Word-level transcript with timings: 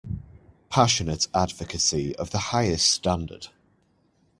Passionate 0.71 1.27
advocacy 1.31 2.15
of 2.15 2.31
the 2.31 2.39
highest 2.49 2.87
standard. 2.91 3.49